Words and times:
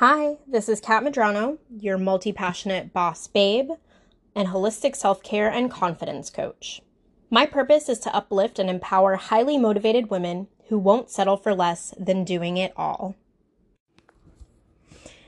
Hi, 0.00 0.36
this 0.46 0.68
is 0.68 0.80
Kat 0.80 1.02
Madrano, 1.02 1.58
your 1.76 1.98
multi 1.98 2.32
passionate 2.32 2.92
boss 2.92 3.26
babe 3.26 3.70
and 4.32 4.46
holistic 4.46 4.94
self 4.94 5.24
care 5.24 5.50
and 5.50 5.68
confidence 5.68 6.30
coach. 6.30 6.80
My 7.30 7.46
purpose 7.46 7.88
is 7.88 7.98
to 8.00 8.14
uplift 8.14 8.60
and 8.60 8.70
empower 8.70 9.16
highly 9.16 9.58
motivated 9.58 10.08
women 10.08 10.46
who 10.68 10.78
won't 10.78 11.10
settle 11.10 11.36
for 11.36 11.52
less 11.52 11.92
than 11.98 12.22
doing 12.22 12.58
it 12.58 12.72
all. 12.76 13.16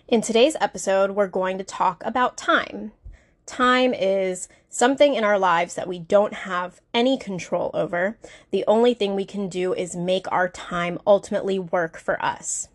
In 0.07 0.21
today's 0.21 0.57
episode, 0.61 1.17
we're 1.17 1.27
going 1.27 1.59
to 1.59 1.65
talk 1.65 2.05
about 2.07 2.37
time. 2.37 2.93
Time 3.47 3.93
is 3.93 4.47
something 4.69 5.17
in 5.17 5.25
our 5.25 5.37
lives 5.37 5.75
that 5.75 5.89
we 5.89 5.99
don't 5.99 6.33
have 6.33 6.81
any 6.95 7.19
control 7.19 7.73
over. 7.75 8.19
The 8.53 8.65
only 8.69 8.95
thing 8.95 9.17
we 9.17 9.25
can 9.25 9.49
do 9.49 9.75
is 9.75 9.97
make 9.97 10.31
our 10.31 10.49
time 10.49 11.01
ultimately 11.05 11.59
work 11.59 11.99
for 11.99 12.25
us. 12.25 12.69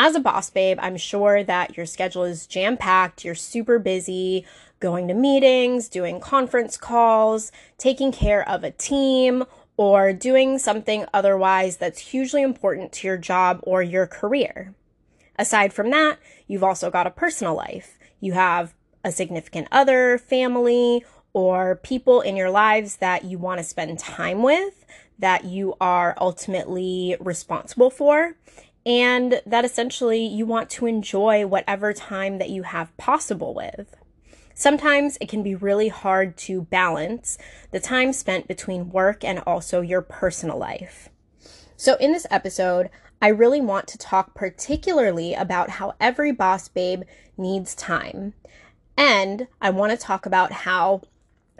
As 0.00 0.14
a 0.14 0.20
boss 0.20 0.48
babe, 0.48 0.78
I'm 0.80 0.96
sure 0.96 1.42
that 1.42 1.76
your 1.76 1.84
schedule 1.84 2.22
is 2.22 2.46
jam 2.46 2.76
packed, 2.76 3.24
you're 3.24 3.34
super 3.34 3.80
busy, 3.80 4.46
going 4.78 5.08
to 5.08 5.14
meetings, 5.14 5.88
doing 5.88 6.20
conference 6.20 6.76
calls, 6.76 7.50
taking 7.78 8.12
care 8.12 8.48
of 8.48 8.62
a 8.62 8.70
team, 8.70 9.42
or 9.76 10.12
doing 10.12 10.56
something 10.60 11.04
otherwise 11.12 11.78
that's 11.78 11.98
hugely 11.98 12.42
important 12.42 12.92
to 12.92 13.08
your 13.08 13.16
job 13.16 13.58
or 13.64 13.82
your 13.82 14.06
career. 14.06 14.72
Aside 15.36 15.72
from 15.72 15.90
that, 15.90 16.20
you've 16.46 16.62
also 16.62 16.92
got 16.92 17.08
a 17.08 17.10
personal 17.10 17.56
life. 17.56 17.98
You 18.20 18.34
have 18.34 18.74
a 19.02 19.10
significant 19.10 19.66
other, 19.72 20.16
family, 20.16 21.04
or 21.32 21.74
people 21.74 22.20
in 22.20 22.36
your 22.36 22.50
lives 22.50 22.98
that 22.98 23.24
you 23.24 23.36
want 23.36 23.58
to 23.58 23.64
spend 23.64 23.98
time 23.98 24.44
with, 24.44 24.86
that 25.18 25.44
you 25.44 25.74
are 25.80 26.16
ultimately 26.20 27.16
responsible 27.18 27.90
for 27.90 28.36
and 28.86 29.40
that 29.44 29.64
essentially 29.64 30.24
you 30.24 30.46
want 30.46 30.70
to 30.70 30.86
enjoy 30.86 31.46
whatever 31.46 31.92
time 31.92 32.38
that 32.38 32.50
you 32.50 32.62
have 32.62 32.96
possible 32.96 33.54
with. 33.54 33.94
Sometimes 34.54 35.18
it 35.20 35.28
can 35.28 35.42
be 35.42 35.54
really 35.54 35.88
hard 35.88 36.36
to 36.38 36.62
balance 36.62 37.38
the 37.70 37.78
time 37.78 38.12
spent 38.12 38.48
between 38.48 38.90
work 38.90 39.22
and 39.22 39.38
also 39.46 39.80
your 39.80 40.02
personal 40.02 40.58
life. 40.58 41.08
So, 41.76 41.94
in 41.96 42.12
this 42.12 42.26
episode, 42.28 42.90
I 43.22 43.28
really 43.28 43.60
want 43.60 43.86
to 43.88 43.98
talk 43.98 44.34
particularly 44.34 45.34
about 45.34 45.70
how 45.70 45.94
every 46.00 46.32
boss 46.32 46.68
babe 46.68 47.02
needs 47.36 47.74
time. 47.74 48.34
And 48.96 49.46
I 49.60 49.70
want 49.70 49.92
to 49.92 49.96
talk 49.96 50.26
about 50.26 50.50
how 50.50 51.02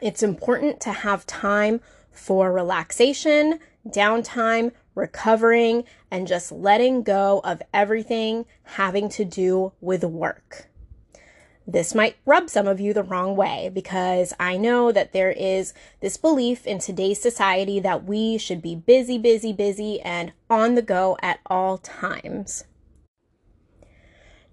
it's 0.03 0.23
important 0.23 0.81
to 0.81 0.93
have 0.93 1.27
time 1.27 1.81
for 2.11 2.53
relaxation, 2.53 3.61
downtime, 3.87 4.73
recovering, 4.99 5.85
and 6.11 6.27
just 6.27 6.53
letting 6.53 7.03
go 7.03 7.41
of 7.45 7.63
everything 7.73 8.45
having 8.65 9.09
to 9.09 9.25
do 9.25 9.73
with 9.81 10.05
work. 10.05 10.69
This 11.67 11.95
might 11.95 12.17
rub 12.25 12.49
some 12.49 12.67
of 12.67 12.81
you 12.81 12.95
the 12.95 13.03
wrong 13.03 13.37
way 13.37 13.71
because 13.73 14.33
I 14.41 14.57
know 14.57 14.91
that 14.91 15.13
there 15.13 15.31
is 15.31 15.75
this 16.01 16.17
belief 16.17 16.67
in 16.67 16.79
today's 16.79 17.21
society 17.21 17.79
that 17.81 18.05
we 18.05 18.39
should 18.39 18.63
be 18.63 18.75
busy, 18.75 19.19
busy, 19.19 19.53
busy, 19.53 20.01
and 20.01 20.33
on 20.49 20.77
the 20.77 20.83
go 20.83 21.19
at 21.21 21.41
all 21.45 21.77
times. 21.77 22.65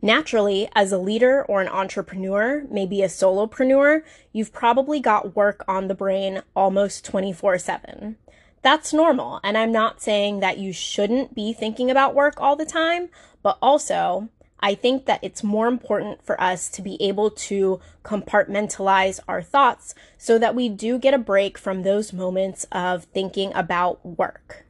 Naturally, 0.01 0.69
as 0.75 0.91
a 0.91 0.97
leader 0.97 1.43
or 1.45 1.61
an 1.61 1.69
entrepreneur, 1.69 2.65
maybe 2.69 3.01
a 3.01 3.07
solopreneur, 3.07 4.01
you've 4.33 4.51
probably 4.51 4.99
got 4.99 5.37
work 5.37 5.63
on 5.69 5.87
the 5.87 5.95
brain 5.95 6.41
almost 6.53 7.05
24 7.05 7.57
7 7.57 8.17
that's 8.65 8.91
normal. 8.91 9.39
And 9.43 9.57
I'm 9.57 9.71
not 9.71 10.01
saying 10.01 10.39
that 10.39 10.57
you 10.57 10.73
shouldn't 10.73 11.35
be 11.35 11.53
thinking 11.53 11.91
about 11.91 12.15
work 12.15 12.41
all 12.41 12.55
the 12.55 12.65
time, 12.65 13.09
but 13.43 13.59
also 13.61 14.29
I 14.59 14.73
think 14.73 15.05
that 15.05 15.19
it's 15.21 15.43
more 15.43 15.67
important 15.67 16.25
for 16.25 16.41
us 16.41 16.67
to 16.69 16.81
be 16.81 16.97
able 16.99 17.29
to 17.29 17.79
compartmentalize 18.03 19.19
our 19.27 19.43
thoughts 19.43 19.93
so 20.17 20.39
that 20.39 20.55
we 20.55 20.67
do 20.67 20.97
get 20.97 21.13
a 21.13 21.19
break 21.19 21.59
from 21.59 21.83
those 21.83 22.11
moments 22.11 22.65
of 22.71 23.03
thinking 23.03 23.51
about 23.53 24.03
work. 24.03 24.65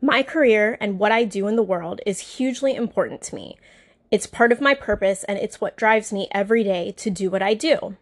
My 0.00 0.22
career 0.22 0.78
and 0.80 1.00
what 1.00 1.10
I 1.10 1.24
do 1.24 1.48
in 1.48 1.56
the 1.56 1.64
world 1.64 2.00
is 2.06 2.36
hugely 2.36 2.76
important 2.76 3.22
to 3.22 3.34
me. 3.34 3.58
It's 4.12 4.28
part 4.28 4.52
of 4.52 4.60
my 4.60 4.74
purpose 4.74 5.24
and 5.24 5.36
it's 5.36 5.60
what 5.60 5.76
drives 5.76 6.12
me 6.12 6.28
every 6.30 6.62
day 6.62 6.92
to 6.98 7.10
do 7.10 7.28
what 7.28 7.42
I 7.42 7.54
do. 7.54 7.96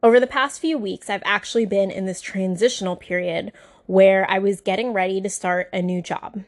Over 0.00 0.20
the 0.20 0.28
past 0.28 0.60
few 0.60 0.78
weeks, 0.78 1.10
I've 1.10 1.24
actually 1.24 1.66
been 1.66 1.90
in 1.90 2.06
this 2.06 2.20
transitional 2.20 2.94
period 2.94 3.50
where 3.86 4.30
I 4.30 4.38
was 4.38 4.60
getting 4.60 4.92
ready 4.92 5.20
to 5.20 5.28
start 5.28 5.68
a 5.72 5.82
new 5.82 6.00
job. 6.00 6.44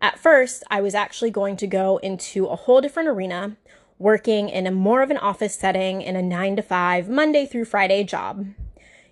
At 0.00 0.18
first, 0.18 0.64
I 0.70 0.80
was 0.80 0.94
actually 0.94 1.30
going 1.30 1.58
to 1.58 1.66
go 1.66 1.98
into 1.98 2.46
a 2.46 2.56
whole 2.56 2.80
different 2.80 3.10
arena, 3.10 3.58
working 3.98 4.48
in 4.48 4.66
a 4.66 4.70
more 4.70 5.02
of 5.02 5.10
an 5.10 5.18
office 5.18 5.54
setting 5.54 6.00
in 6.00 6.16
a 6.16 6.22
9 6.22 6.56
to 6.56 6.62
5 6.62 7.10
Monday 7.10 7.44
through 7.44 7.66
Friday 7.66 8.02
job. 8.02 8.46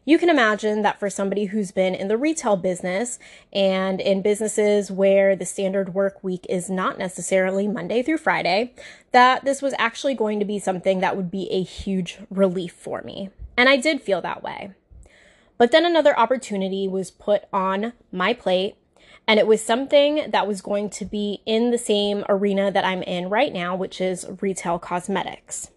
You 0.07 0.17
can 0.17 0.31
imagine 0.31 0.81
that 0.81 0.99
for 0.99 1.11
somebody 1.11 1.45
who's 1.45 1.71
been 1.71 1.95
in 1.95 2.09
the 2.09 2.17
retail 2.17 2.57
business 2.57 3.19
and 3.53 4.01
in 4.01 4.23
businesses 4.23 4.91
where 4.91 5.37
the 5.37 5.45
standard 5.45 5.93
work 5.93 6.25
week 6.25 6.47
is 6.49 6.71
not 6.71 6.97
necessarily 6.97 7.69
Monday 7.69 8.03
through 8.03 8.17
Friday, 8.17 8.73
that 9.13 9.45
this 9.45 9.61
was 9.61 9.75
actually 9.77 10.15
going 10.15 10.39
to 10.39 10.47
be 10.47 10.59
something 10.59 11.01
that 11.01 11.19
would 11.19 11.31
be 11.31 11.51
a 11.51 11.63
huge 11.63 12.17
relief 12.31 12.73
for 12.73 13.03
me. 13.03 13.29
And 13.59 13.69
I 13.69 13.77
did 13.77 14.01
feel 14.01 14.21
that 14.21 14.43
way. 14.43 14.71
But 15.59 15.73
then 15.73 15.85
another 15.85 16.17
opportunity 16.17 16.87
was 16.87 17.11
put 17.11 17.43
on 17.53 17.93
my 18.13 18.33
plate, 18.33 18.77
and 19.27 19.41
it 19.41 19.49
was 19.49 19.61
something 19.61 20.31
that 20.31 20.47
was 20.47 20.63
going 20.63 20.91
to 20.91 21.05
be 21.05 21.43
in 21.45 21.73
the 21.73 21.77
same 21.77 22.25
arena 22.29 22.71
that 22.71 22.85
I'm 22.85 23.03
in 23.03 23.29
right 23.29 23.53
now, 23.53 23.75
which 23.75 24.01
is 24.01 24.25
retail 24.41 24.79
cosmetics. 24.79 25.73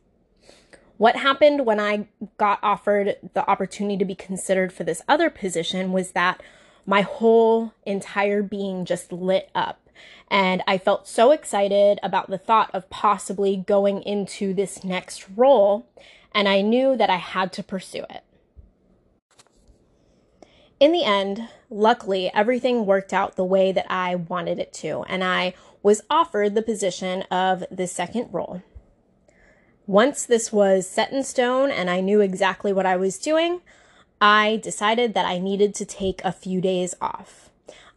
What 0.97 1.15
happened 1.15 1.65
when 1.65 1.79
I 1.79 2.07
got 2.37 2.59
offered 2.61 3.15
the 3.33 3.49
opportunity 3.49 3.97
to 3.97 4.05
be 4.05 4.13
considered 4.13 4.71
for 4.71 4.83
this 4.83 5.01
other 5.07 5.31
position 5.31 5.91
was 5.91 6.11
that 6.11 6.39
my 6.85 7.01
whole 7.01 7.73
entire 7.87 8.43
being 8.43 8.85
just 8.85 9.11
lit 9.11 9.49
up. 9.55 9.80
And 10.29 10.63
I 10.65 10.77
felt 10.77 11.07
so 11.07 11.31
excited 11.31 11.99
about 12.01 12.29
the 12.29 12.37
thought 12.37 12.69
of 12.73 12.89
possibly 12.89 13.57
going 13.57 14.01
into 14.03 14.53
this 14.53 14.83
next 14.83 15.25
role 15.35 15.85
and 16.33 16.47
I 16.47 16.61
knew 16.61 16.95
that 16.95 17.09
I 17.09 17.17
had 17.17 17.51
to 17.53 17.63
pursue 17.63 18.05
it. 18.09 18.23
In 20.79 20.91
the 20.91 21.03
end, 21.03 21.47
luckily, 21.69 22.31
everything 22.33 22.85
worked 22.85 23.13
out 23.13 23.35
the 23.35 23.45
way 23.45 23.71
that 23.71 23.85
I 23.89 24.15
wanted 24.15 24.57
it 24.57 24.73
to, 24.73 25.03
and 25.03 25.23
I 25.23 25.53
was 25.83 26.01
offered 26.09 26.55
the 26.55 26.63
position 26.63 27.21
of 27.23 27.63
the 27.69 27.85
second 27.85 28.29
role. 28.31 28.63
Once 29.85 30.25
this 30.25 30.51
was 30.51 30.87
set 30.87 31.11
in 31.11 31.23
stone 31.23 31.69
and 31.69 31.89
I 31.89 31.99
knew 32.01 32.21
exactly 32.21 32.71
what 32.73 32.85
I 32.85 32.95
was 32.97 33.19
doing, 33.19 33.61
I 34.19 34.59
decided 34.63 35.13
that 35.13 35.25
I 35.25 35.37
needed 35.37 35.75
to 35.75 35.85
take 35.85 36.23
a 36.23 36.31
few 36.31 36.61
days 36.61 36.95
off. 37.01 37.50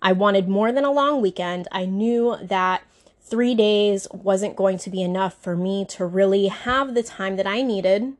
I 0.04 0.12
wanted 0.12 0.48
more 0.48 0.70
than 0.70 0.84
a 0.84 0.92
long 0.92 1.22
weekend. 1.22 1.66
I 1.72 1.87
knew 1.87 2.37
that 2.42 2.82
three 3.22 3.54
days 3.54 4.06
wasn't 4.12 4.54
going 4.54 4.76
to 4.78 4.91
be 4.91 5.00
enough 5.00 5.34
for 5.42 5.56
me 5.56 5.87
to 5.87 6.04
really 6.04 6.48
have 6.48 6.94
the 6.94 7.03
time 7.03 7.37
that 7.37 7.47
I 7.47 7.62
needed 7.62 8.12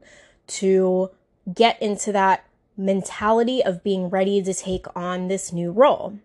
to 0.47 1.11
get 1.53 1.81
into 1.83 2.11
that 2.13 2.47
mentality 2.77 3.63
of 3.63 3.85
being 3.85 4.09
ready 4.09 4.43
to 4.43 4.55
take 4.55 4.87
on 4.97 5.29
this 5.29 5.53
new 5.53 5.71
role. 5.71 6.19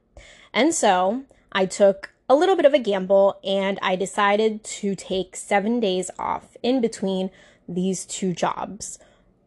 And 0.54 0.74
so 0.74 1.24
I 1.52 1.66
took 1.66 2.14
a 2.30 2.36
little 2.36 2.56
bit 2.56 2.66
of 2.66 2.74
a 2.74 2.80
gamble 2.80 3.38
and 3.44 3.78
I 3.82 3.98
decided 3.98 4.64
to 4.64 4.96
take 4.96 5.36
seven 5.36 5.82
days 5.82 6.10
off 6.18 6.56
in 6.64 6.80
between 6.80 7.32
these 7.68 8.06
two 8.06 8.34
jobs. 8.34 8.98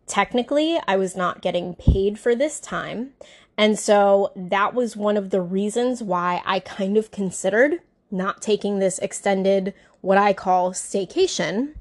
Technically, 0.07 0.79
I 0.87 0.97
was 0.97 1.17
not 1.17 1.41
getting 1.41 1.75
paid 1.75 2.19
for 2.19 2.35
this 2.35 2.61
time. 2.61 3.15
And 3.63 3.79
so 3.79 4.33
that 4.35 4.75
was 4.75 4.97
one 4.97 5.17
of 5.17 5.31
the 5.31 5.41
reasons 5.41 6.03
why 6.03 6.43
I 6.45 6.59
kind 6.59 6.97
of 6.97 7.13
considered 7.13 7.75
not 8.11 8.43
taking 8.43 8.81
this 8.81 8.99
extended, 8.99 9.73
what 10.01 10.19
I 10.19 10.33
call 10.33 10.73
staycation. 10.73 11.75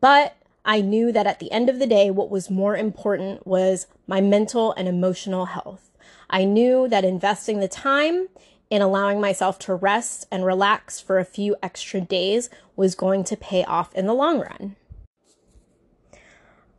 But 0.00 0.34
I 0.64 0.80
knew 0.80 1.12
that 1.12 1.26
at 1.26 1.40
the 1.40 1.52
end 1.52 1.68
of 1.68 1.78
the 1.78 1.86
day, 1.86 2.10
what 2.10 2.30
was 2.30 2.48
more 2.48 2.74
important 2.74 3.46
was 3.46 3.86
my 4.06 4.22
mental 4.22 4.72
and 4.78 4.88
emotional 4.88 5.44
health. 5.44 5.90
I 6.30 6.46
knew 6.46 6.88
that 6.88 7.04
investing 7.04 7.60
the 7.60 7.68
time 7.68 8.28
in 8.70 8.80
allowing 8.80 9.20
myself 9.20 9.58
to 9.58 9.74
rest 9.74 10.26
and 10.30 10.42
relax 10.42 11.00
for 11.00 11.18
a 11.18 11.24
few 11.26 11.54
extra 11.62 12.00
days 12.00 12.48
was 12.76 12.94
going 12.94 13.24
to 13.24 13.36
pay 13.36 13.62
off 13.64 13.94
in 13.94 14.06
the 14.06 14.14
long 14.14 14.40
run. 14.40 14.76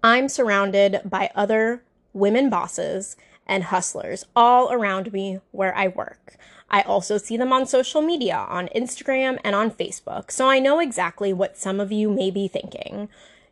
I'm 0.03 0.27
surrounded 0.27 1.01
by 1.05 1.29
other 1.35 1.83
women 2.11 2.49
bosses 2.49 3.15
and 3.45 3.65
hustlers 3.65 4.25
all 4.35 4.71
around 4.71 5.13
me 5.13 5.39
where 5.51 5.75
I 5.75 5.87
work. 5.87 6.37
I 6.69 6.81
also 6.81 7.17
see 7.17 7.37
them 7.37 7.53
on 7.53 7.67
social 7.67 8.01
media, 8.01 8.35
on 8.35 8.69
Instagram 8.75 9.37
and 9.43 9.55
on 9.55 9.71
Facebook, 9.71 10.31
so 10.31 10.49
I 10.49 10.59
know 10.59 10.79
exactly 10.79 11.31
what 11.31 11.57
some 11.57 11.79
of 11.79 11.91
you 11.91 12.09
may 12.09 12.31
be 12.31 12.47
thinking. 12.47 13.07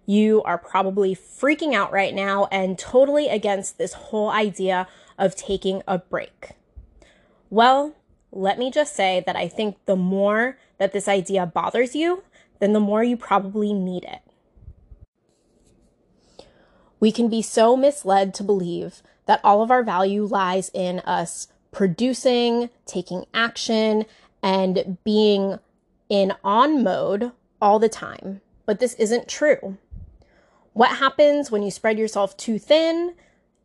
You 0.05 0.41
are 0.43 0.57
probably 0.57 1.15
freaking 1.15 1.73
out 1.73 1.91
right 1.91 2.13
now 2.13 2.47
and 2.51 2.77
totally 2.77 3.29
against 3.29 3.77
this 3.77 3.93
whole 3.93 4.29
idea 4.29 4.87
of 5.17 5.35
taking 5.35 5.83
a 5.87 5.99
break. 5.99 6.51
Well, 7.49 7.95
let 8.31 8.57
me 8.57 8.71
just 8.71 8.95
say 8.95 9.23
that 9.25 9.35
I 9.35 9.47
think 9.47 9.77
the 9.85 9.95
more 9.95 10.57
that 10.79 10.91
this 10.91 11.07
idea 11.07 11.45
bothers 11.45 11.95
you, 11.95 12.23
then 12.59 12.73
the 12.73 12.79
more 12.79 13.03
you 13.03 13.15
probably 13.15 13.73
need 13.73 14.05
it. 14.05 14.21
We 16.99 17.11
can 17.11 17.29
be 17.29 17.41
so 17.41 17.77
misled 17.77 18.33
to 18.35 18.43
believe 18.43 19.03
that 19.25 19.41
all 19.43 19.61
of 19.61 19.71
our 19.71 19.83
value 19.83 20.25
lies 20.25 20.69
in 20.73 20.99
us 21.01 21.47
producing, 21.71 22.69
taking 22.85 23.25
action, 23.33 24.05
and 24.41 24.97
being 25.03 25.59
in 26.09 26.33
on 26.43 26.83
mode 26.83 27.31
all 27.61 27.79
the 27.79 27.89
time. 27.89 28.41
But 28.65 28.79
this 28.79 28.93
isn't 28.95 29.27
true. 29.27 29.77
What 30.73 30.97
happens 30.97 31.51
when 31.51 31.63
you 31.63 31.71
spread 31.71 31.99
yourself 31.99 32.35
too 32.37 32.59
thin? 32.59 33.13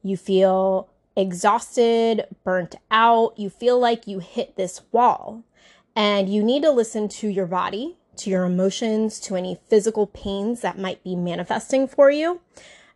You 0.02 0.16
feel 0.16 0.88
exhausted, 1.16 2.26
burnt 2.44 2.76
out. 2.90 3.38
You 3.38 3.50
feel 3.50 3.78
like 3.78 4.06
you 4.06 4.20
hit 4.20 4.56
this 4.56 4.82
wall. 4.93 5.43
And 5.96 6.32
you 6.32 6.44
need 6.44 6.62
to 6.62 6.70
listen 6.70 7.08
to 7.08 7.28
your 7.28 7.46
body, 7.46 7.96
to 8.19 8.31
your 8.31 8.44
emotions, 8.44 9.19
to 9.20 9.34
any 9.34 9.58
physical 9.69 10.06
pains 10.06 10.61
that 10.61 10.78
might 10.78 11.02
be 11.02 11.16
manifesting 11.16 11.88
for 11.88 12.11
you, 12.11 12.40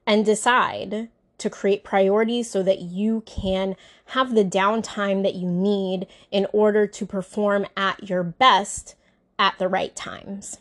and 0.06 0.25
decide 0.25 1.08
to 1.38 1.50
create 1.50 1.84
priorities 1.84 2.50
so 2.50 2.62
that 2.62 2.81
you 2.81 3.23
can 3.26 3.76
have 4.06 4.34
the 4.34 4.44
downtime 4.44 5.23
that 5.23 5.34
you 5.34 5.49
need 5.49 6.06
in 6.31 6.46
order 6.52 6.87
to 6.87 7.06
perform 7.06 7.67
at 7.76 8.08
your 8.08 8.23
best 8.23 8.94
at 9.38 9.58
the 9.58 9.69
right 9.69 9.94
times. 9.96 10.58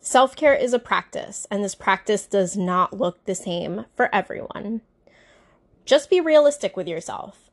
Self 0.00 0.34
care 0.34 0.54
is 0.54 0.72
a 0.72 0.80
practice, 0.80 1.46
and 1.50 1.62
this 1.62 1.76
practice 1.76 2.26
does 2.26 2.56
not 2.56 2.98
look 2.98 3.24
the 3.24 3.36
same 3.36 3.86
for 3.94 4.12
everyone. 4.12 4.80
Just 5.84 6.10
be 6.10 6.20
realistic 6.20 6.76
with 6.76 6.88
yourself. 6.88 7.50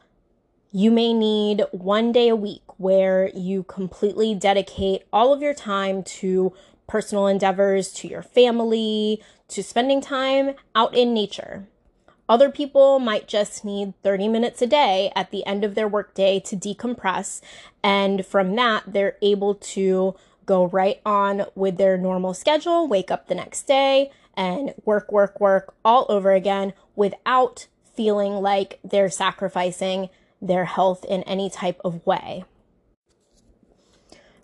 You 0.71 0.91
may 0.91 1.13
need 1.13 1.63
one 1.71 2.12
day 2.12 2.27
a 2.27 2.36
week 2.36 2.63
where 2.77 3.30
you 3.36 3.63
completely 3.63 4.36
dedicate 4.36 5.03
all 5.13 5.31
of 5.31 5.41
your 5.41 5.53
time 5.53 6.03
to 6.03 6.53
personal 6.89 7.27
endeavors, 7.27 7.94
to 7.94 8.07
your 8.09 8.24
family, 8.24 9.24
to 9.47 9.63
spending 9.63 10.01
time 10.01 10.56
out 10.75 10.94
in 10.94 11.13
nature. 11.13 11.68
Other 12.27 12.50
people 12.51 13.00
might 13.00 13.27
just 13.27 13.63
need 13.63 13.94
30 14.03 14.27
minutes 14.27 14.62
a 14.62 14.68
day 14.68 15.12
at 15.15 15.31
the 15.31 15.45
end 15.45 15.63
of 15.63 15.75
their 15.75 15.88
workday 15.88 16.39
to 16.41 16.57
decompress, 16.57 17.41
and 17.81 18.25
from 18.25 18.56
that, 18.56 18.83
they're 18.86 19.18
able 19.21 19.56
to 19.56 20.15
go 20.45 20.65
right 20.65 21.00
on 21.06 21.45
with 21.56 21.77
their 21.77 21.97
normal 21.97 22.33
schedule, 22.33 22.88
wake 22.88 23.12
up 23.12 23.27
the 23.27 23.36
next 23.36 23.63
day, 23.63 24.12
and 24.36 24.74
work, 24.83 25.12
work, 25.12 25.39
work 25.39 25.74
all 25.86 26.06
over 26.09 26.31
again 26.33 26.74
without 26.95 27.68
feeling 27.95 28.33
like 28.33 28.80
they're 28.83 29.09
sacrificing 29.09 30.09
their 30.41 30.65
health 30.65 31.06
in 31.06 31.21
any 31.24 31.50
type 31.50 31.80
of 31.83 32.06
way. 32.06 32.45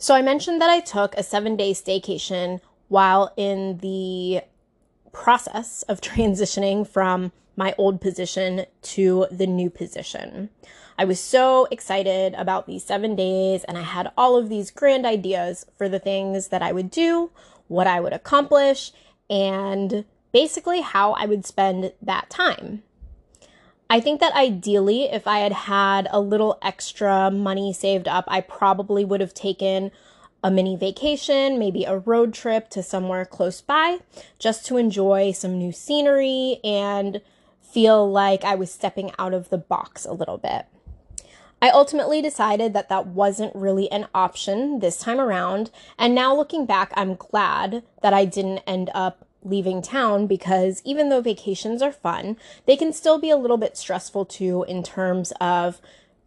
So, 0.06 0.14
I 0.14 0.22
mentioned 0.22 0.62
that 0.62 0.70
I 0.70 0.82
took 0.82 1.16
a 1.16 1.24
seven 1.24 1.56
day 1.56 1.72
staycation 1.72 2.62
while 2.90 3.34
in 3.36 3.80
the 3.80 4.42
process 5.12 5.82
of 5.90 6.00
transitioning 6.14 6.88
from 6.88 7.32
my 7.56 7.74
old 7.80 8.02
position 8.02 8.68
to 8.84 9.26
the 9.32 9.48
new 9.48 9.72
position. 9.72 10.52
I 10.96 11.06
was 11.06 11.20
so 11.20 11.68
excited 11.72 12.36
about 12.36 12.68
these 12.68 12.84
seven 12.84 13.16
days, 13.16 13.64
and 13.64 13.80
I 13.80 13.82
had 13.82 14.12
all 14.16 14.38
of 14.38 14.48
these 14.48 14.70
grand 14.70 15.08
ideas 15.08 15.66
for 15.76 15.90
the 15.90 15.98
things 15.98 16.50
that 16.50 16.62
I 16.62 16.72
would 16.72 16.92
do, 16.92 17.32
what 17.68 17.88
I 17.88 18.00
would 18.00 18.14
accomplish, 18.14 18.92
and 19.28 20.06
basically 20.32 20.82
how 20.82 21.14
I 21.14 21.26
would 21.26 21.48
spend 21.48 21.94
that 22.04 22.30
time. 22.30 22.84
I 23.90 24.00
think 24.00 24.20
that 24.20 24.34
ideally, 24.34 25.04
if 25.04 25.28
I 25.28 25.40
had 25.40 25.52
had 25.52 26.08
a 26.10 26.20
little 26.20 26.58
extra 26.62 27.30
money 27.30 27.72
saved 27.72 28.08
up, 28.08 28.26
I 28.28 28.42
probably 28.42 29.06
would 29.06 29.22
have 29.22 29.34
taken 29.34 29.92
a 30.44 30.50
mini 30.50 30.76
vacation, 30.76 31.60
maybe 31.60 31.86
a 31.86 31.98
road 31.98 32.34
trip 32.34 32.70
to 32.70 32.84
somewhere 32.84 33.26
close 33.26 33.62
by, 33.62 34.00
just 34.40 34.66
to 34.68 34.78
enjoy 34.78 35.32
some 35.32 35.58
new 35.58 35.72
scenery 35.72 36.60
and 36.64 37.22
feel 37.62 38.10
like 38.10 38.44
I 38.44 38.56
was 38.56 38.72
stepping 38.72 39.12
out 39.20 39.34
of 39.34 39.50
the 39.50 39.58
box 39.58 40.06
a 40.06 40.14
little 40.14 40.38
bit. 40.38 40.66
I 41.62 41.70
ultimately 41.70 42.22
decided 42.22 42.74
that 42.74 42.90
that 42.90 43.08
wasn't 43.08 43.56
really 43.56 43.90
an 43.92 44.08
option 44.14 44.80
this 44.80 44.98
time 44.98 45.20
around, 45.20 45.72
and 45.98 46.14
now 46.14 46.36
looking 46.36 46.66
back, 46.66 46.92
I'm 46.96 47.16
glad 47.16 47.84
that 48.02 48.14
I 48.14 48.26
didn't 48.26 48.60
end 48.68 48.90
up 48.94 49.25
leaving 49.46 49.82
town 49.82 50.28
because 50.28 50.82
even 50.84 51.10
though 51.10 51.22
vacations 51.22 51.82
are 51.82 51.92
fun, 51.92 52.38
they 52.66 52.76
can 52.76 52.92
still 52.92 53.20
be 53.20 53.30
a 53.30 53.38
little 53.38 53.58
bit 53.58 53.78
stressful 53.78 54.26
too 54.26 54.66
in 54.68 54.84
terms 54.84 55.32
of 55.40 55.80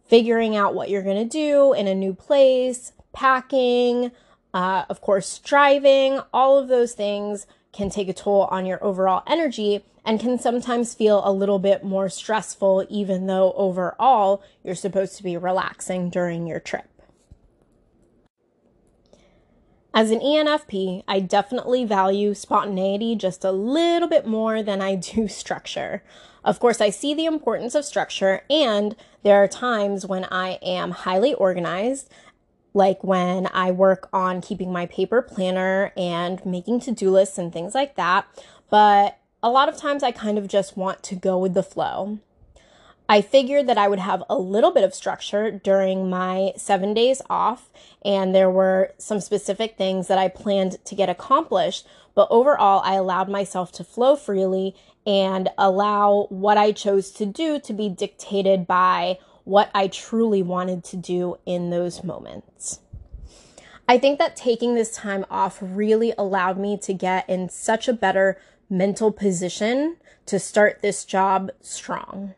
figuring 0.07 0.55
out 0.55 0.73
what 0.73 0.89
you're 0.89 1.03
going 1.03 1.29
to 1.29 1.37
do 1.37 1.73
in 1.73 1.87
a 1.87 1.93
new 1.93 2.13
place, 2.13 2.93
packing, 3.13 4.11
uh, 4.53 4.85
of 4.89 5.01
course, 5.01 5.39
driving, 5.39 6.19
all 6.33 6.57
of 6.57 6.67
those 6.67 6.93
things 6.93 7.45
can 7.71 7.89
take 7.89 8.09
a 8.09 8.13
toll 8.13 8.43
on 8.45 8.65
your 8.65 8.83
overall 8.83 9.21
energy 9.27 9.83
and 10.03 10.19
can 10.19 10.39
sometimes 10.39 10.95
feel 10.95 11.21
a 11.23 11.31
little 11.31 11.59
bit 11.59 11.83
more 11.83 12.09
stressful, 12.09 12.87
even 12.89 13.27
though 13.27 13.53
overall 13.53 14.41
you're 14.63 14.73
supposed 14.73 15.15
to 15.17 15.23
be 15.23 15.37
relaxing 15.37 16.09
during 16.09 16.47
your 16.47 16.59
trip. 16.59 16.87
As 19.93 20.11
an 20.11 20.19
ENFP, 20.19 21.03
I 21.07 21.19
definitely 21.19 21.83
value 21.83 22.35
spontaneity 22.35 23.15
just 23.15 23.43
a 23.43 23.51
little 23.51 24.07
bit 24.07 24.27
more 24.27 24.61
than 24.61 24.81
I 24.81 24.95
do 24.95 25.27
structure. 25.27 26.03
Of 26.43 26.59
course, 26.59 26.79
I 26.79 26.89
see 26.89 27.13
the 27.13 27.25
importance 27.25 27.75
of 27.75 27.85
structure, 27.85 28.43
and 28.49 28.95
there 29.23 29.43
are 29.43 29.47
times 29.47 30.05
when 30.05 30.25
I 30.25 30.59
am 30.61 30.91
highly 30.91 31.33
organized, 31.33 32.09
like 32.73 33.03
when 33.03 33.49
I 33.51 33.71
work 33.71 34.07
on 34.13 34.41
keeping 34.41 34.71
my 34.71 34.85
paper 34.85 35.21
planner 35.21 35.91
and 35.97 36.45
making 36.45 36.81
to 36.81 36.91
do 36.91 37.09
lists 37.09 37.37
and 37.37 37.51
things 37.51 37.73
like 37.73 37.95
that. 37.95 38.27
But 38.69 39.17
a 39.41 39.49
lot 39.49 39.69
of 39.69 39.77
times 39.77 40.03
I 40.03 40.11
kind 40.11 40.37
of 40.37 40.47
just 40.47 40.77
want 40.77 41.01
to 41.03 41.15
go 41.15 41.37
with 41.37 41.55
the 41.55 41.63
flow. 41.63 42.19
I 43.11 43.21
figured 43.21 43.65
that 43.65 43.79
I 43.79 43.87
would 43.87 43.97
have 43.97 44.23
a 44.29 44.37
little 44.37 44.69
bit 44.69 44.83
of 44.83 44.93
structure 44.93 45.49
during 45.49 46.11
my 46.11 46.53
seven 46.55 46.93
days 46.93 47.23
off, 47.27 47.71
and 48.05 48.35
there 48.35 48.51
were 48.51 48.93
some 48.99 49.19
specific 49.19 49.77
things 49.77 50.07
that 50.07 50.19
I 50.19 50.27
planned 50.27 50.77
to 50.85 50.93
get 50.93 51.09
accomplished. 51.09 51.87
But 52.13 52.27
overall, 52.29 52.83
I 52.85 52.93
allowed 52.93 53.27
myself 53.27 53.71
to 53.73 53.83
flow 53.83 54.15
freely 54.15 54.75
and 55.07 55.49
allow 55.57 56.27
what 56.29 56.59
I 56.59 56.71
chose 56.71 57.09
to 57.13 57.25
do 57.25 57.59
to 57.61 57.73
be 57.73 57.89
dictated 57.89 58.67
by 58.67 59.17
what 59.43 59.71
I 59.73 59.87
truly 59.87 60.43
wanted 60.43 60.83
to 60.85 60.97
do 60.97 61.37
in 61.47 61.71
those 61.71 62.03
moments. 62.03 62.79
I 63.87 63.97
think 63.97 64.19
that 64.19 64.35
taking 64.35 64.75
this 64.75 64.95
time 64.95 65.25
off 65.31 65.57
really 65.59 66.13
allowed 66.15 66.59
me 66.59 66.77
to 66.83 66.93
get 66.93 67.27
in 67.27 67.49
such 67.49 67.87
a 67.87 67.93
better 67.93 68.39
mental 68.69 69.11
position 69.11 69.97
to 70.27 70.37
start 70.37 70.83
this 70.83 71.03
job 71.03 71.49
strong. 71.59 72.35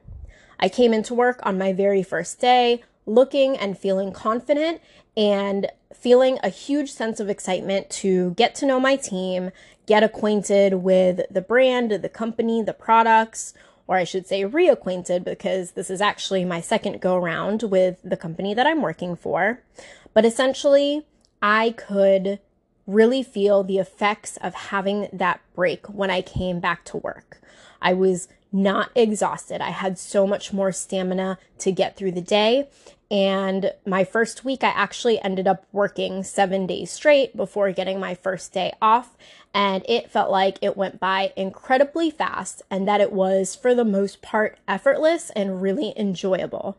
I 0.62 0.70
came 0.70 0.94
into 0.94 1.13
work 1.13 1.39
on 1.44 1.58
my 1.58 1.74
very 1.74 2.03
first 2.03 2.39
day 2.39 2.84
looking 3.06 3.58
and 3.58 3.77
feeling 3.77 4.13
confident 4.13 4.82
and 5.18 5.68
feeling 5.94 6.39
a 6.44 6.50
huge 6.50 6.91
sense 6.91 7.20
of 7.20 7.30
excitement 7.30 7.89
to 7.89 8.32
get 8.32 8.56
to 8.56 8.65
know 8.65 8.80
my 8.80 8.96
team, 8.96 9.51
get 9.86 10.03
acquainted 10.03 10.75
with 10.75 11.22
the 11.30 11.41
brand, 11.41 11.91
the 11.91 12.10
company, 12.10 12.62
the 12.62 12.74
products, 12.74 13.53
or 13.88 13.98
I 13.98 14.03
should 14.03 14.27
say 14.27 14.44
reacquainted 14.44 15.24
because 15.24 15.72
this 15.72 15.89
is 15.89 16.00
actually 16.00 16.46
my 16.46 16.62
second 16.62 17.01
go 17.01 17.18
round 17.18 17.63
with 17.63 17.98
the 18.03 18.15
company 18.15 18.53
that 18.53 18.68
I'm 18.68 18.82
working 18.82 19.15
for. 19.15 19.62
But 20.13 20.25
essentially, 20.25 21.06
I 21.41 21.72
could 21.72 22.39
really 22.88 23.24
feel 23.24 23.63
the 23.63 23.80
effects 23.80 24.38
of 24.38 24.53
having 24.53 25.10
that 25.12 25.41
break 25.53 25.88
when 25.88 26.10
I 26.10 26.22
came 26.22 26.60
back 26.60 26.86
to 26.86 26.98
work. 26.98 27.41
I 27.82 27.94
was 27.94 28.27
not 28.51 28.91
exhausted. 28.96 29.62
I 29.62 29.70
had 29.70 29.98
so 29.98 30.27
much 30.27 30.51
more 30.51 30.72
stamina 30.72 31.38
to 31.60 31.72
get 31.72 31.96
through 31.96 32.12
the 32.12 32.22
day. 32.22 32.70
And 33.10 33.74
my 33.86 34.05
first 34.05 34.46
week, 34.46 34.63
I 34.63 34.70
actually 34.70 35.22
ended 35.22 35.48
up 35.48 35.65
working 35.74 36.24
seven 36.24 36.65
days 36.65 36.91
straight 36.91 37.36
before 37.36 37.72
getting 37.72 38.00
my 38.00 38.15
first 38.15 38.53
day 38.53 38.72
off. 38.81 39.17
And 39.53 39.84
it 39.88 40.10
felt 40.10 40.31
like 40.31 40.58
it 40.62 40.77
went 40.77 41.00
by 41.00 41.34
incredibly 41.36 42.10
fast 42.10 42.62
and 42.72 42.88
that 42.88 43.01
it 43.01 43.12
was, 43.12 43.53
for 43.53 43.75
the 43.75 43.84
most 43.84 44.22
part, 44.22 44.58
effortless 44.67 45.29
and 45.31 45.62
really 45.62 45.93
enjoyable. 45.98 46.77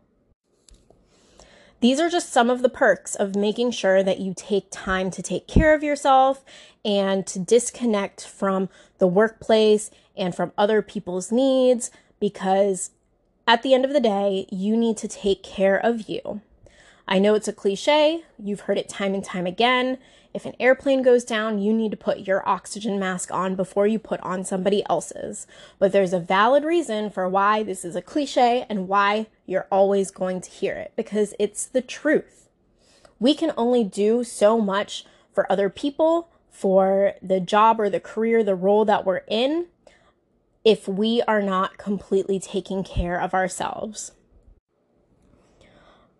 These 1.81 1.99
are 1.99 2.09
just 2.09 2.31
some 2.31 2.49
of 2.49 2.61
the 2.61 2.69
perks 2.69 3.13
of 3.13 3.35
making 3.35 3.71
sure 3.71 4.01
that 4.03 4.19
you 4.19 4.33
take 4.35 4.67
time 4.71 5.11
to 5.11 5.21
take 5.21 5.47
care 5.47 5.75
of 5.75 5.83
yourself 5.83 6.45
and 6.85 7.27
to 7.27 7.39
disconnect 7.39 8.25
from 8.25 8.69
the 8.99 9.07
workplace 9.07 9.91
and 10.15 10.35
from 10.35 10.51
other 10.57 10.81
people's 10.81 11.31
needs 11.31 11.91
because 12.19 12.91
at 13.47 13.63
the 13.63 13.73
end 13.73 13.85
of 13.85 13.93
the 13.93 13.99
day, 13.99 14.47
you 14.51 14.77
need 14.77 14.97
to 14.97 15.07
take 15.07 15.43
care 15.43 15.77
of 15.77 16.07
you. 16.09 16.41
I 17.07 17.19
know 17.19 17.35
it's 17.35 17.49
a 17.49 17.53
cliche, 17.53 18.23
you've 18.41 18.61
heard 18.61 18.77
it 18.77 18.87
time 18.87 19.13
and 19.13 19.23
time 19.23 19.45
again. 19.45 19.97
If 20.33 20.45
an 20.45 20.55
airplane 20.59 21.03
goes 21.03 21.23
down, 21.23 21.59
you 21.59 21.73
need 21.73 21.91
to 21.91 21.97
put 21.97 22.25
your 22.25 22.47
oxygen 22.47 22.97
mask 22.97 23.31
on 23.31 23.55
before 23.55 23.85
you 23.85 23.99
put 23.99 24.19
on 24.21 24.43
somebody 24.43 24.83
else's. 24.89 25.45
But 25.77 25.91
there's 25.91 26.13
a 26.13 26.19
valid 26.19 26.63
reason 26.63 27.09
for 27.09 27.27
why 27.27 27.61
this 27.61 27.85
is 27.85 27.95
a 27.95 28.01
cliche 28.01 28.65
and 28.69 28.87
why 28.87 29.27
you're 29.45 29.67
always 29.69 30.09
going 30.09 30.41
to 30.41 30.49
hear 30.49 30.75
it 30.75 30.93
because 30.95 31.35
it's 31.37 31.65
the 31.65 31.81
truth. 31.81 32.49
We 33.19 33.35
can 33.35 33.51
only 33.57 33.83
do 33.83 34.23
so 34.23 34.59
much 34.59 35.05
for 35.33 35.51
other 35.51 35.69
people, 35.69 36.29
for 36.49 37.13
the 37.21 37.39
job 37.39 37.79
or 37.79 37.89
the 37.89 37.99
career, 37.99 38.43
the 38.43 38.55
role 38.55 38.85
that 38.85 39.05
we're 39.05 39.23
in, 39.27 39.67
if 40.63 40.87
we 40.87 41.21
are 41.27 41.41
not 41.41 41.77
completely 41.77 42.39
taking 42.39 42.83
care 42.83 43.19
of 43.19 43.33
ourselves. 43.33 44.11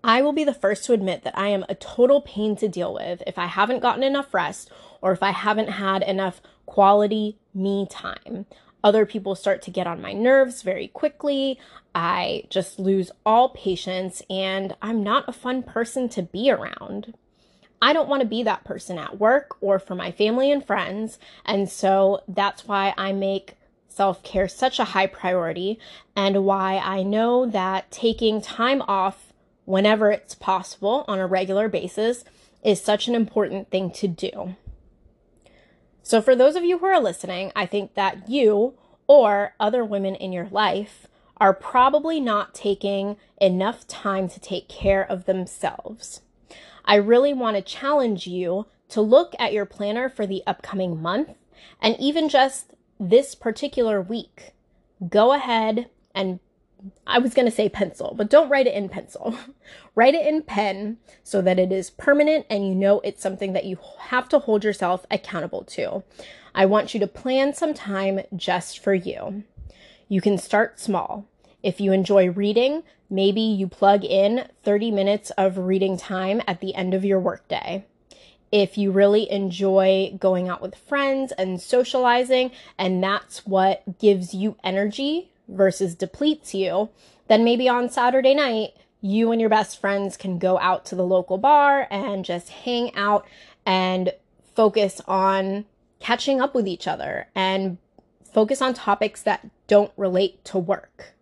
I 0.03 0.21
will 0.21 0.33
be 0.33 0.43
the 0.43 0.53
first 0.53 0.83
to 0.85 0.93
admit 0.93 1.23
that 1.23 1.37
I 1.37 1.47
am 1.47 1.65
a 1.69 1.75
total 1.75 2.21
pain 2.21 2.57
to 2.57 2.67
deal 2.67 2.93
with 2.93 3.23
if 3.25 3.37
I 3.37 3.45
haven't 3.45 3.79
gotten 3.79 4.03
enough 4.03 4.33
rest 4.33 4.69
or 5.01 5.13
if 5.13 5.23
I 5.23 5.31
haven't 5.31 5.69
had 5.69 6.03
enough 6.03 6.41
quality 6.65 7.37
me 7.53 7.87
time. 7.89 8.45
Other 8.83 9.05
people 9.05 9.33
start 9.33 9.61
to 9.61 9.71
get 9.71 9.87
on 9.87 10.01
my 10.01 10.11
nerves 10.11 10.61
very 10.61 10.89
quickly. 10.89 11.57
I 11.95 12.43
just 12.49 12.79
lose 12.79 13.11
all 13.25 13.49
patience 13.49 14.21
and 14.29 14.75
I'm 14.81 15.01
not 15.03 15.29
a 15.29 15.33
fun 15.33 15.63
person 15.63 16.09
to 16.09 16.21
be 16.21 16.51
around. 16.51 17.13
I 17.81 17.93
don't 17.93 18.09
want 18.09 18.21
to 18.21 18.27
be 18.27 18.43
that 18.43 18.65
person 18.65 18.97
at 18.97 19.19
work 19.19 19.55
or 19.61 19.79
for 19.79 19.95
my 19.95 20.11
family 20.11 20.51
and 20.51 20.65
friends. 20.65 21.17
And 21.45 21.69
so 21.69 22.23
that's 22.27 22.67
why 22.67 22.93
I 22.97 23.13
make 23.13 23.55
self 23.93 24.23
care 24.23 24.47
such 24.47 24.79
a 24.79 24.85
high 24.85 25.07
priority 25.07 25.79
and 26.15 26.45
why 26.45 26.77
I 26.77 27.03
know 27.03 27.45
that 27.45 27.91
taking 27.91 28.41
time 28.41 28.81
off 28.87 29.33
whenever 29.65 30.11
it's 30.11 30.35
possible 30.35 31.05
on 31.07 31.19
a 31.19 31.27
regular 31.27 31.69
basis 31.69 32.25
is 32.63 32.81
such 32.81 33.07
an 33.07 33.15
important 33.15 33.69
thing 33.69 33.91
to 33.91 34.07
do. 34.07 34.55
So, 36.01 36.21
for 36.21 36.35
those 36.35 36.55
of 36.55 36.63
you 36.63 36.79
who 36.79 36.85
are 36.85 36.99
listening, 36.99 37.51
I 37.55 37.65
think 37.65 37.93
that 37.93 38.29
you 38.29 38.73
or 39.07 39.53
other 39.59 39.85
women 39.85 40.15
in 40.15 40.33
your 40.33 40.47
life 40.49 41.07
are 41.37 41.53
probably 41.53 42.19
not 42.19 42.53
taking 42.53 43.17
enough 43.39 43.87
time 43.87 44.27
to 44.29 44.39
take 44.39 44.67
care 44.67 45.03
of 45.09 45.25
themselves. 45.25 46.21
I 46.85 46.95
really 46.95 47.33
want 47.33 47.55
to 47.57 47.61
challenge 47.61 48.27
you 48.27 48.65
to 48.89 49.01
look 49.01 49.33
at 49.39 49.53
your 49.53 49.65
planner 49.65 50.09
for 50.09 50.27
the 50.27 50.43
upcoming 50.45 51.01
month 51.01 51.29
and 51.81 51.95
even 51.99 52.29
just 52.29 52.73
this 52.99 53.35
particular 53.35 54.01
week. 54.01 54.53
Go 55.09 55.33
ahead 55.33 55.89
and 56.13 56.39
I 57.07 57.19
was 57.19 57.33
going 57.33 57.45
to 57.45 57.51
say 57.51 57.69
pencil, 57.69 58.13
but 58.17 58.29
don't 58.29 58.49
write 58.49 58.67
it 58.67 58.73
in 58.73 58.89
pencil. 58.89 59.37
write 59.95 60.15
it 60.15 60.27
in 60.27 60.41
pen 60.41 60.97
so 61.23 61.41
that 61.41 61.59
it 61.59 61.71
is 61.71 61.89
permanent 61.89 62.45
and 62.49 62.67
you 62.67 62.75
know 62.75 62.99
it's 63.01 63.21
something 63.21 63.53
that 63.53 63.65
you 63.65 63.77
have 64.09 64.27
to 64.29 64.39
hold 64.39 64.63
yourself 64.63 65.05
accountable 65.09 65.63
to. 65.63 66.03
I 66.53 66.65
want 66.65 66.93
you 66.93 66.99
to 66.99 67.07
plan 67.07 67.53
some 67.53 67.73
time 67.73 68.21
just 68.35 68.79
for 68.79 68.93
you. 68.93 69.43
You 70.07 70.21
can 70.21 70.37
start 70.37 70.79
small. 70.79 71.25
If 71.63 71.79
you 71.79 71.93
enjoy 71.93 72.29
reading, 72.29 72.83
maybe 73.09 73.41
you 73.41 73.67
plug 73.67 74.03
in 74.03 74.47
30 74.63 74.91
minutes 74.91 75.31
of 75.31 75.57
reading 75.57 75.97
time 75.97 76.41
at 76.45 76.59
the 76.59 76.75
end 76.75 76.93
of 76.93 77.05
your 77.05 77.19
workday. 77.19 77.85
If 78.53 78.77
you 78.77 78.91
really 78.91 79.31
enjoy 79.31 80.15
going 80.19 80.47
out 80.47 80.61
with 80.61 80.75
friends 80.75 81.31
and 81.31 81.59
socializing, 81.59 82.51
and 82.77 83.03
that's 83.03 83.47
what 83.47 83.97
gives 83.97 84.35
you 84.35 84.57
energy 84.63 85.31
versus 85.47 85.95
depletes 85.95 86.53
you, 86.53 86.89
then 87.27 87.43
maybe 87.43 87.67
on 87.67 87.89
Saturday 87.89 88.35
night, 88.35 88.75
you 89.01 89.31
and 89.31 89.41
your 89.41 89.49
best 89.49 89.81
friends 89.81 90.15
can 90.15 90.37
go 90.37 90.59
out 90.59 90.85
to 90.85 90.93
the 90.93 91.03
local 91.03 91.39
bar 91.39 91.87
and 91.89 92.23
just 92.23 92.49
hang 92.49 92.93
out 92.93 93.25
and 93.65 94.13
focus 94.53 95.01
on 95.07 95.65
catching 95.99 96.39
up 96.39 96.53
with 96.53 96.67
each 96.67 96.87
other 96.87 97.29
and 97.33 97.79
focus 98.31 98.61
on 98.61 98.75
topics 98.75 99.23
that 99.23 99.49
don't 99.65 99.91
relate 99.97 100.45
to 100.45 100.59
work. 100.59 101.15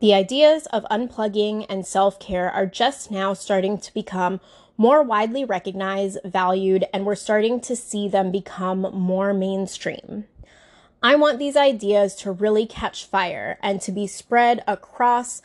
The 0.00 0.12
ideas 0.12 0.66
of 0.66 0.84
unplugging 0.90 1.64
and 1.68 1.86
self 1.86 2.18
care 2.18 2.50
are 2.50 2.66
just 2.66 3.12
now 3.12 3.34
starting 3.34 3.78
to 3.78 3.94
become 3.94 4.40
more 4.76 5.02
widely 5.02 5.44
recognized, 5.44 6.18
valued, 6.24 6.84
and 6.92 7.06
we're 7.06 7.14
starting 7.14 7.60
to 7.60 7.76
see 7.76 8.08
them 8.08 8.30
become 8.30 8.82
more 8.92 9.32
mainstream. 9.32 10.24
I 11.02 11.14
want 11.14 11.38
these 11.38 11.56
ideas 11.56 12.14
to 12.16 12.32
really 12.32 12.66
catch 12.66 13.06
fire 13.06 13.58
and 13.62 13.80
to 13.82 13.92
be 13.92 14.06
spread 14.06 14.62
across 14.66 15.42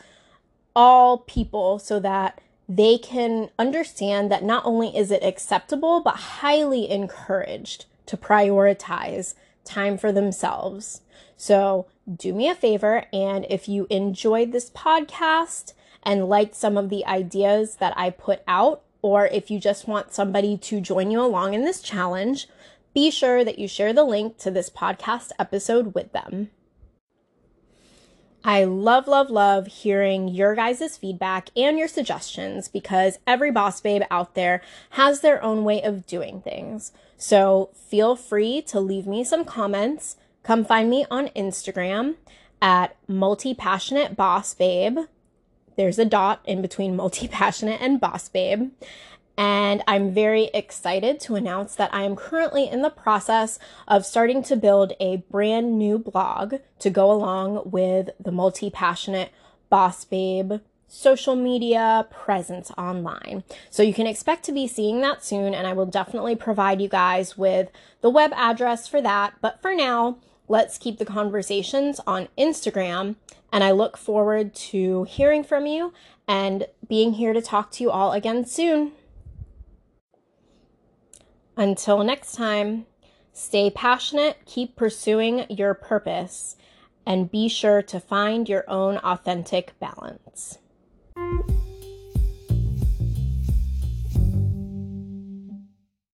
all 0.74 1.18
people 1.18 1.78
so 1.78 2.00
that 2.00 2.40
they 2.68 2.98
can 2.98 3.50
understand 3.58 4.30
that 4.30 4.42
not 4.42 4.64
only 4.64 4.96
is 4.96 5.10
it 5.10 5.22
acceptable, 5.22 6.00
but 6.00 6.16
highly 6.16 6.90
encouraged 6.90 7.86
to 8.06 8.16
prioritize 8.16 9.34
time 9.64 9.98
for 9.98 10.10
themselves. 10.10 11.02
So, 11.36 11.86
do 12.12 12.32
me 12.32 12.48
a 12.48 12.54
favor, 12.54 13.04
and 13.12 13.46
if 13.48 13.68
you 13.68 13.86
enjoyed 13.90 14.52
this 14.52 14.70
podcast 14.70 15.72
and 16.02 16.28
liked 16.28 16.54
some 16.54 16.76
of 16.76 16.88
the 16.88 17.06
ideas 17.06 17.76
that 17.76 17.96
I 17.96 18.10
put 18.10 18.42
out, 18.48 18.82
or 19.02 19.26
if 19.26 19.50
you 19.50 19.58
just 19.58 19.86
want 19.86 20.14
somebody 20.14 20.56
to 20.56 20.80
join 20.80 21.10
you 21.10 21.20
along 21.20 21.54
in 21.54 21.64
this 21.64 21.82
challenge, 21.82 22.48
be 22.94 23.10
sure 23.10 23.44
that 23.44 23.58
you 23.58 23.66
share 23.68 23.92
the 23.92 24.04
link 24.04 24.38
to 24.38 24.50
this 24.50 24.70
podcast 24.70 25.30
episode 25.38 25.94
with 25.94 26.12
them. 26.12 26.50
I 28.44 28.64
love, 28.64 29.06
love, 29.06 29.30
love 29.30 29.68
hearing 29.68 30.26
your 30.26 30.56
guys' 30.56 30.96
feedback 30.96 31.50
and 31.56 31.78
your 31.78 31.86
suggestions 31.86 32.66
because 32.66 33.20
every 33.24 33.52
boss 33.52 33.80
babe 33.80 34.02
out 34.10 34.34
there 34.34 34.62
has 34.90 35.20
their 35.20 35.42
own 35.42 35.62
way 35.62 35.80
of 35.80 36.06
doing 36.06 36.40
things. 36.40 36.92
So 37.16 37.70
feel 37.74 38.16
free 38.16 38.60
to 38.62 38.80
leave 38.80 39.06
me 39.06 39.22
some 39.22 39.44
comments. 39.44 40.16
Come 40.42 40.64
find 40.64 40.90
me 40.90 41.06
on 41.08 41.28
Instagram 41.28 42.16
at 42.60 42.96
multi 43.06 43.54
passionate 43.54 44.16
boss 44.16 44.54
babe. 44.54 44.98
There's 45.76 45.98
a 45.98 46.04
dot 46.04 46.40
in 46.44 46.62
between 46.62 46.96
multi 46.96 47.28
passionate 47.28 47.80
and 47.80 48.00
boss 48.00 48.28
babe. 48.28 48.70
And 49.36 49.82
I'm 49.88 50.12
very 50.12 50.50
excited 50.52 51.18
to 51.20 51.36
announce 51.36 51.74
that 51.76 51.92
I 51.94 52.02
am 52.02 52.16
currently 52.16 52.68
in 52.68 52.82
the 52.82 52.90
process 52.90 53.58
of 53.88 54.04
starting 54.04 54.42
to 54.44 54.56
build 54.56 54.92
a 55.00 55.16
brand 55.30 55.78
new 55.78 55.98
blog 55.98 56.56
to 56.80 56.90
go 56.90 57.10
along 57.10 57.62
with 57.70 58.10
the 58.20 58.32
multi 58.32 58.68
passionate 58.68 59.32
boss 59.70 60.04
babe 60.04 60.54
social 60.92 61.34
media 61.34 62.06
presence 62.10 62.70
online. 62.76 63.42
So 63.70 63.82
you 63.82 63.94
can 63.94 64.06
expect 64.06 64.44
to 64.44 64.52
be 64.52 64.68
seeing 64.68 65.00
that 65.00 65.24
soon, 65.24 65.54
and 65.54 65.66
I 65.66 65.72
will 65.72 65.86
definitely 65.86 66.36
provide 66.36 66.82
you 66.82 66.88
guys 66.88 67.38
with 67.38 67.70
the 68.02 68.10
web 68.10 68.30
address 68.34 68.86
for 68.86 69.00
that. 69.00 69.32
But 69.40 69.62
for 69.62 69.74
now, 69.74 70.18
let's 70.52 70.76
keep 70.76 70.98
the 70.98 71.04
conversations 71.06 71.98
on 72.06 72.28
Instagram, 72.36 73.16
and 73.50 73.64
I 73.64 73.70
look 73.70 73.96
forward 73.96 74.54
to 74.54 75.04
hearing 75.04 75.42
from 75.42 75.66
you 75.66 75.94
and 76.28 76.66
being 76.86 77.14
here 77.14 77.32
to 77.32 77.40
talk 77.40 77.70
to 77.72 77.82
you 77.82 77.90
all 77.90 78.12
again 78.12 78.44
soon. 78.44 78.92
Until 81.56 82.04
next 82.04 82.34
time, 82.34 82.84
stay 83.32 83.70
passionate, 83.70 84.36
keep 84.44 84.76
pursuing 84.76 85.46
your 85.48 85.72
purpose, 85.72 86.56
and 87.06 87.30
be 87.30 87.48
sure 87.48 87.80
to 87.80 87.98
find 87.98 88.46
your 88.46 88.68
own 88.68 88.98
authentic 88.98 89.72
balance. 89.80 90.58